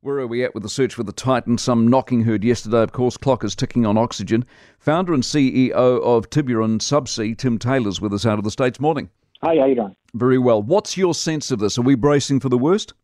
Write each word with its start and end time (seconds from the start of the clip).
Where 0.00 0.18
are 0.18 0.28
we 0.28 0.44
at 0.44 0.54
with 0.54 0.62
the 0.62 0.68
search 0.68 0.94
for 0.94 1.02
the 1.02 1.10
Titan? 1.10 1.58
Some 1.58 1.88
knocking 1.88 2.22
heard 2.22 2.44
yesterday. 2.44 2.82
Of 2.82 2.92
course, 2.92 3.16
clock 3.16 3.42
is 3.42 3.56
ticking 3.56 3.84
on 3.84 3.98
oxygen. 3.98 4.44
Founder 4.78 5.12
and 5.12 5.24
CEO 5.24 5.72
of 5.72 6.30
Tiburon 6.30 6.78
Subsea, 6.78 7.36
Tim 7.36 7.58
Taylor's 7.58 8.00
with 8.00 8.14
us 8.14 8.24
out 8.24 8.38
of 8.38 8.44
the 8.44 8.50
States. 8.52 8.78
Morning. 8.78 9.10
Hi, 9.42 9.56
how 9.56 9.66
you 9.66 9.74
doing? 9.74 9.96
Very 10.14 10.38
well. 10.38 10.62
What's 10.62 10.96
your 10.96 11.14
sense 11.14 11.50
of 11.50 11.58
this? 11.58 11.78
Are 11.78 11.82
we 11.82 11.96
bracing 11.96 12.38
for 12.38 12.48
the 12.48 12.56
worst? 12.56 12.94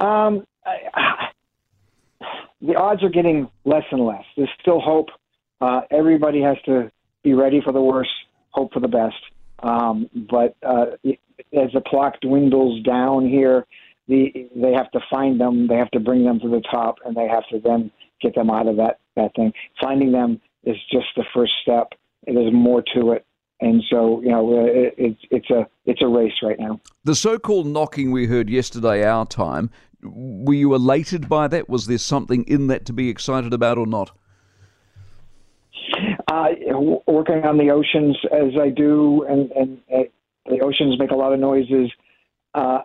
Um, 0.00 0.46
I, 0.64 1.28
the 2.62 2.74
odds 2.74 3.02
are 3.02 3.10
getting 3.10 3.50
less 3.66 3.84
and 3.90 4.00
less. 4.00 4.24
There's 4.34 4.48
still 4.58 4.80
hope. 4.80 5.10
Uh, 5.60 5.82
everybody 5.90 6.40
has 6.40 6.56
to 6.64 6.90
be 7.22 7.34
ready 7.34 7.60
for 7.60 7.74
the 7.74 7.82
worst, 7.82 8.10
hope 8.48 8.72
for 8.72 8.80
the 8.80 8.88
best. 8.88 9.16
Um, 9.62 10.08
but 10.14 10.56
uh, 10.62 10.86
as 11.52 11.70
the 11.74 11.82
clock 11.86 12.18
dwindles 12.22 12.82
down 12.82 13.28
here, 13.28 13.66
the 14.08 14.48
they 14.54 14.72
have 14.72 14.90
to 14.92 15.00
find 15.10 15.40
them, 15.40 15.66
they 15.66 15.76
have 15.76 15.90
to 15.90 16.00
bring 16.00 16.24
them 16.24 16.40
to 16.40 16.48
the 16.48 16.62
top, 16.70 16.96
and 17.04 17.16
they 17.16 17.28
have 17.28 17.46
to 17.48 17.58
then 17.58 17.90
get 18.20 18.34
them 18.34 18.50
out 18.50 18.66
of 18.66 18.76
that 18.76 19.00
that 19.16 19.34
thing. 19.34 19.52
Finding 19.80 20.12
them 20.12 20.40
is 20.64 20.76
just 20.90 21.06
the 21.16 21.24
first 21.34 21.52
step. 21.62 21.92
There's 22.26 22.52
more 22.52 22.82
to 22.94 23.12
it, 23.12 23.24
and 23.60 23.82
so 23.90 24.20
you 24.20 24.30
know 24.30 24.66
it, 24.66 24.94
it's 24.96 25.20
it's 25.30 25.50
a 25.50 25.66
it's 25.84 26.02
a 26.02 26.08
race 26.08 26.32
right 26.42 26.58
now. 26.58 26.80
The 27.04 27.14
so-called 27.14 27.66
knocking 27.66 28.10
we 28.10 28.26
heard 28.26 28.48
yesterday, 28.48 29.04
our 29.04 29.26
time. 29.26 29.70
Were 30.02 30.54
you 30.54 30.74
elated 30.74 31.28
by 31.28 31.48
that? 31.48 31.68
Was 31.68 31.86
there 31.86 31.98
something 31.98 32.44
in 32.44 32.66
that 32.68 32.84
to 32.86 32.92
be 32.92 33.08
excited 33.08 33.52
about, 33.52 33.78
or 33.78 33.86
not? 33.86 34.12
Uh, 36.30 36.48
working 37.06 37.44
on 37.44 37.56
the 37.56 37.70
oceans 37.70 38.16
as 38.32 38.52
I 38.60 38.68
do, 38.68 39.24
and, 39.28 39.50
and 39.52 39.78
uh, 39.92 40.02
the 40.46 40.60
oceans 40.60 40.98
make 40.98 41.10
a 41.10 41.16
lot 41.16 41.32
of 41.32 41.40
noises. 41.40 41.90
Uh, 42.54 42.80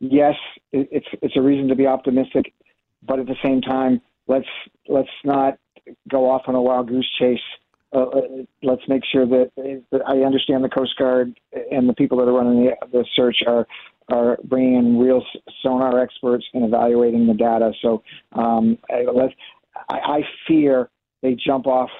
yes, 0.00 0.34
it's 0.72 1.06
it's 1.22 1.36
a 1.36 1.42
reason 1.42 1.68
to 1.68 1.74
be 1.74 1.86
optimistic, 1.86 2.52
but 3.02 3.18
at 3.18 3.26
the 3.26 3.36
same 3.44 3.60
time, 3.60 4.00
let's 4.26 4.48
let's 4.88 5.08
not 5.24 5.58
go 6.10 6.28
off 6.28 6.42
on 6.46 6.54
a 6.54 6.62
wild 6.62 6.88
goose 6.88 7.08
chase. 7.18 7.38
Uh, 7.92 8.02
uh 8.02 8.20
let's 8.62 8.82
make 8.88 9.02
sure 9.12 9.26
that, 9.26 9.50
that, 9.92 10.00
I 10.06 10.18
understand 10.18 10.64
the 10.64 10.68
Coast 10.68 10.96
Guard 10.98 11.38
and 11.70 11.88
the 11.88 11.94
people 11.94 12.18
that 12.18 12.24
are 12.24 12.32
running 12.32 12.64
the, 12.64 12.86
the 12.90 13.04
search 13.14 13.42
are 13.46 13.66
are 14.08 14.38
bringing 14.44 14.74
in 14.74 14.98
real 14.98 15.22
sonar 15.62 16.00
experts 16.00 16.44
and 16.54 16.64
evaluating 16.64 17.26
the 17.26 17.34
data. 17.34 17.72
So 17.82 18.02
um, 18.32 18.78
let's. 19.12 19.34
I, 19.88 19.94
I 19.94 20.20
fear 20.48 20.88
they 21.22 21.34
jump 21.34 21.66
off 21.66 21.90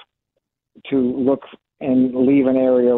to 0.89 0.95
look 0.95 1.41
and 1.79 2.15
leave 2.15 2.47
an 2.47 2.57
area 2.57 2.96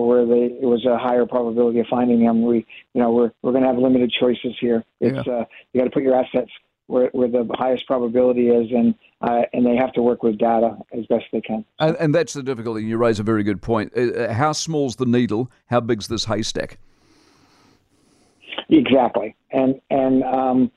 it 0.50 0.66
was 0.66 0.86
a 0.86 0.98
higher 0.98 1.26
probability 1.26 1.80
of 1.80 1.88
finding 1.88 2.24
them. 2.26 2.44
We, 2.44 2.66
you 2.94 3.02
know, 3.02 3.12
we're 3.12 3.32
we're 3.42 3.52
going 3.52 3.64
to 3.64 3.70
have 3.70 3.78
limited 3.78 4.12
choices 4.12 4.56
here. 4.60 4.84
It's 5.00 5.26
yeah. 5.26 5.34
uh, 5.34 5.46
you 5.74 5.82
got 5.82 5.86
to 5.86 5.92
put 5.92 6.04
your 6.04 6.16
assets 6.16 6.52
where, 6.88 7.10
where 7.12 7.28
the 7.28 7.48
highest 7.54 7.86
probability 7.86 8.50
is, 8.50 8.72
and 8.72 8.96
uh, 9.22 9.44
and 9.54 9.66
they 9.66 9.76
have 9.76 9.94
to 9.94 10.02
work 10.02 10.24
with 10.24 10.38
data 10.38 10.78
as 10.92 11.06
best 11.06 11.26
they 11.32 11.42
can. 11.42 11.64
And, 11.80 11.96
and 11.98 12.16
that's 12.16 12.34
the 12.34 12.44
difficulty. 12.44 12.84
You 12.84 12.98
raise 12.98 13.20
a 13.20 13.24
very 13.24 13.44
good 13.44 13.62
point. 13.62 13.94
Uh, 13.96 14.02
uh 14.02 14.34
how 14.34 14.52
small's 14.52 14.96
the 14.96 15.06
needle? 15.06 15.52
How 15.68 15.80
big's 15.80 16.08
this 16.08 16.26
haystack? 16.26 16.80
Exactly, 18.70 19.36
and 19.52 19.80
and 19.90 20.24
um, 20.24 20.72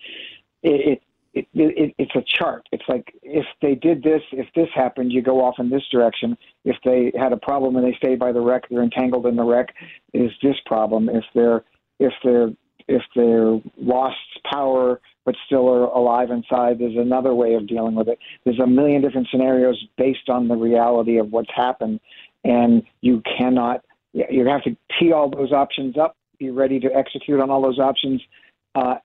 it, 0.62 0.98
it 0.98 1.02
it, 1.34 1.46
it, 1.54 1.94
it's 1.98 2.14
a 2.14 2.22
chart. 2.26 2.68
It's 2.72 2.84
like 2.88 3.14
if 3.22 3.46
they 3.62 3.74
did 3.74 4.02
this, 4.02 4.20
if 4.32 4.46
this 4.54 4.68
happened, 4.74 5.12
you 5.12 5.22
go 5.22 5.42
off 5.44 5.54
in 5.58 5.70
this 5.70 5.82
direction. 5.90 6.36
If 6.64 6.76
they 6.84 7.12
had 7.18 7.32
a 7.32 7.36
problem 7.36 7.76
and 7.76 7.86
they 7.86 7.96
stay 7.96 8.16
by 8.16 8.32
the 8.32 8.40
wreck, 8.40 8.64
they're 8.70 8.82
entangled 8.82 9.26
in 9.26 9.36
the 9.36 9.44
wreck. 9.44 9.74
Is 10.12 10.30
this 10.42 10.56
problem? 10.66 11.08
If 11.08 11.24
they're 11.34 11.64
if 11.98 12.12
they're 12.22 12.50
if 12.88 13.02
they're 13.14 13.60
lost 13.78 14.16
power 14.50 15.00
but 15.24 15.36
still 15.46 15.68
are 15.68 15.84
alive 15.84 16.30
inside, 16.30 16.80
there's 16.80 16.96
another 16.96 17.32
way 17.32 17.54
of 17.54 17.68
dealing 17.68 17.94
with 17.94 18.08
it. 18.08 18.18
There's 18.44 18.58
a 18.58 18.66
million 18.66 19.00
different 19.00 19.28
scenarios 19.30 19.82
based 19.96 20.28
on 20.28 20.48
the 20.48 20.56
reality 20.56 21.18
of 21.18 21.30
what's 21.30 21.50
happened, 21.54 22.00
and 22.44 22.82
you 23.00 23.22
cannot. 23.38 23.84
You 24.12 24.46
have 24.48 24.62
to 24.64 24.76
tee 24.98 25.12
all 25.12 25.30
those 25.30 25.52
options 25.52 25.96
up, 25.96 26.16
be 26.38 26.50
ready 26.50 26.78
to 26.80 26.94
execute 26.94 27.40
on 27.40 27.50
all 27.50 27.62
those 27.62 27.78
options. 27.78 28.20
Uh, 28.74 28.96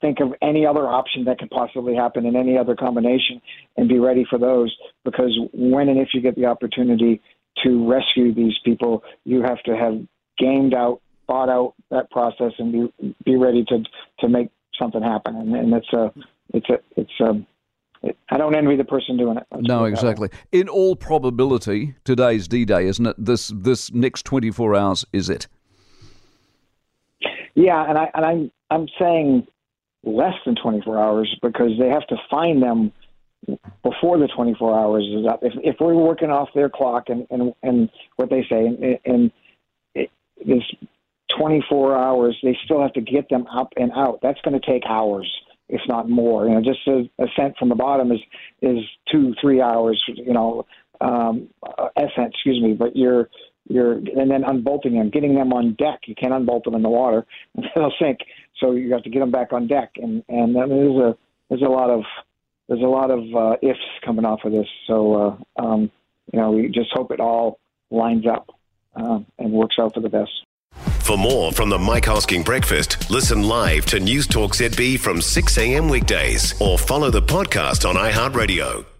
think 0.00 0.20
of 0.20 0.32
any 0.42 0.66
other 0.66 0.86
option 0.86 1.24
that 1.24 1.38
could 1.38 1.50
possibly 1.50 1.94
happen 1.94 2.26
in 2.26 2.36
any 2.36 2.56
other 2.56 2.74
combination 2.74 3.40
and 3.76 3.88
be 3.88 3.98
ready 3.98 4.24
for 4.28 4.38
those 4.38 4.74
because 5.04 5.38
when 5.52 5.88
and 5.88 5.98
if 5.98 6.08
you 6.14 6.20
get 6.20 6.36
the 6.36 6.46
opportunity 6.46 7.20
to 7.64 7.88
rescue 7.88 8.34
these 8.34 8.54
people, 8.64 9.02
you 9.24 9.42
have 9.42 9.62
to 9.64 9.76
have 9.76 10.00
gamed 10.38 10.74
out, 10.74 11.00
thought 11.26 11.48
out 11.48 11.74
that 11.90 12.10
process 12.10 12.52
and 12.58 12.72
be 12.72 13.14
be 13.24 13.36
ready 13.36 13.64
to 13.64 13.82
to 14.20 14.28
make 14.28 14.50
something 14.78 15.02
happen. 15.02 15.36
And, 15.36 15.54
and 15.54 15.74
it's 15.74 15.92
a 15.92 16.12
it's 16.54 16.68
a 16.68 16.78
it's 16.96 17.12
um, 17.20 17.46
a 18.02 18.14
I 18.30 18.38
don't 18.38 18.54
envy 18.54 18.76
the 18.76 18.84
person 18.84 19.18
doing 19.18 19.36
it. 19.36 19.46
no, 19.60 19.84
exactly. 19.84 20.30
In 20.52 20.68
all 20.68 20.96
probability, 20.96 21.96
today's 22.04 22.48
D-Day, 22.48 22.86
isn't 22.86 23.04
it? 23.04 23.16
This 23.18 23.52
this 23.54 23.92
next 23.92 24.24
24 24.24 24.74
hours 24.74 25.04
is 25.12 25.28
it. 25.28 25.48
Yeah, 27.54 27.84
and 27.88 27.98
I 27.98 28.10
and 28.14 28.24
I'm 28.24 28.52
I'm 28.70 28.88
saying 28.98 29.46
less 30.04 30.34
than 30.44 30.56
24 30.56 30.98
hours 30.98 31.36
because 31.42 31.72
they 31.78 31.88
have 31.88 32.06
to 32.08 32.16
find 32.30 32.62
them 32.62 32.92
before 33.82 34.18
the 34.18 34.28
24 34.28 34.78
hours 34.78 35.04
is 35.04 35.26
up. 35.26 35.40
If, 35.42 35.54
if 35.62 35.76
we're 35.80 35.94
working 35.94 36.30
off 36.30 36.48
their 36.54 36.68
clock 36.68 37.08
and, 37.08 37.26
and, 37.30 37.54
and 37.62 37.90
what 38.16 38.30
they 38.30 38.44
say, 38.48 38.66
and, 38.66 38.98
and 39.04 39.32
this 40.46 40.62
24 41.36 41.96
hours, 41.96 42.36
they 42.42 42.56
still 42.64 42.80
have 42.82 42.92
to 42.94 43.00
get 43.00 43.28
them 43.28 43.46
up 43.46 43.72
and 43.76 43.92
out. 43.92 44.20
That's 44.22 44.40
going 44.42 44.58
to 44.58 44.66
take 44.66 44.84
hours, 44.86 45.30
if 45.68 45.80
not 45.86 46.08
more. 46.08 46.46
You 46.46 46.54
know, 46.54 46.62
just 46.62 46.86
a 46.86 47.08
ascent 47.22 47.56
from 47.58 47.68
the 47.68 47.74
bottom 47.74 48.10
is 48.12 48.20
is 48.62 48.78
two, 49.10 49.34
three 49.40 49.60
hours. 49.60 50.02
You 50.06 50.32
know, 50.32 50.66
um, 51.00 51.48
ascent, 51.96 52.34
excuse 52.34 52.60
me. 52.62 52.74
But 52.74 52.96
you're 52.96 53.28
you're 53.68 53.92
and 53.92 54.30
then 54.30 54.44
unbolting 54.44 54.94
them, 54.94 55.10
getting 55.10 55.34
them 55.34 55.52
on 55.52 55.74
deck. 55.74 56.00
You 56.06 56.14
can't 56.14 56.32
unbolt 56.32 56.64
them 56.64 56.74
in 56.74 56.82
the 56.82 56.88
water; 56.88 57.26
they'll 57.74 57.92
sink. 58.00 58.18
So 58.58 58.72
you 58.72 58.92
have 58.92 59.02
to 59.04 59.10
get 59.10 59.20
them 59.20 59.30
back 59.30 59.52
on 59.52 59.66
deck, 59.66 59.92
and 59.96 60.22
and 60.28 60.54
there's 60.54 60.96
a 60.96 61.16
there's 61.48 61.62
a 61.62 61.70
lot 61.70 61.90
of 61.90 62.02
there's 62.68 62.82
a 62.82 62.86
lot 62.86 63.10
of 63.10 63.20
uh, 63.34 63.56
ifs 63.62 63.78
coming 64.04 64.24
off 64.24 64.40
of 64.44 64.52
this. 64.52 64.68
So 64.86 65.38
uh, 65.58 65.62
um, 65.62 65.90
you 66.32 66.40
know, 66.40 66.52
we 66.52 66.68
just 66.68 66.90
hope 66.92 67.10
it 67.10 67.20
all 67.20 67.58
lines 67.90 68.26
up 68.26 68.50
uh, 68.96 69.20
and 69.38 69.52
works 69.52 69.76
out 69.80 69.94
for 69.94 70.00
the 70.00 70.08
best. 70.08 70.30
For 71.00 71.18
more 71.18 71.50
from 71.50 71.70
the 71.70 71.78
Mike 71.78 72.04
Hosking 72.04 72.44
Breakfast, 72.44 73.10
listen 73.10 73.42
live 73.42 73.84
to 73.86 73.98
News 73.98 74.28
Talk 74.28 74.52
ZB 74.52 74.98
from 75.00 75.20
6 75.20 75.58
a.m. 75.58 75.88
weekdays 75.88 76.54
or 76.60 76.78
follow 76.78 77.10
the 77.10 77.22
podcast 77.22 77.88
on 77.88 77.96
iHeartRadio. 77.96 78.99